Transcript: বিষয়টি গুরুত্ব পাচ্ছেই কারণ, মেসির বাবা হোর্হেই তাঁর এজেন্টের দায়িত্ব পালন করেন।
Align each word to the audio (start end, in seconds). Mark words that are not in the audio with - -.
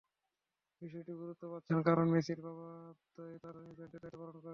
বিষয়টি 0.81 1.13
গুরুত্ব 1.13 1.43
পাচ্ছেই 1.51 1.83
কারণ, 1.83 2.05
মেসির 2.09 2.39
বাবা 2.41 2.67
হোর্হেই 3.07 3.39
তাঁর 3.39 3.55
এজেন্টের 3.63 4.01
দায়িত্ব 4.03 4.19
পালন 4.21 4.35
করেন। 4.35 4.49